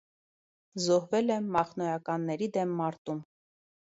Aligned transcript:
Զոհվել 0.85 1.29
է 1.35 1.37
մախնոյականների 1.55 2.47
դեմ 2.57 2.73
մարտում։ 2.81 3.21